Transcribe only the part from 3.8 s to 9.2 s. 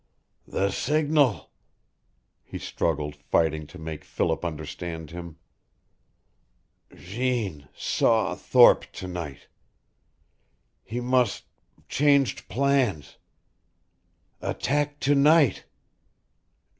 Philip understand him. "Jeanne saw Thorpe to